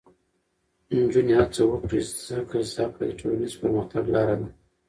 نجونې 1.01 1.33
هڅه 1.39 1.63
وکړي، 1.67 1.99
ځکه 2.29 2.57
زده 2.69 2.85
کړه 2.97 3.05
د 3.09 3.13
ټولنیز 3.19 3.53
پرمختګ 3.61 4.03
لاره 4.13 4.35
ده. 4.41 4.47